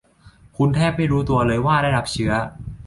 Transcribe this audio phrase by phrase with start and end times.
[0.57, 2.33] คุณแทบจะไม่รู้ตัวเลยว่าได้รับเชื้อ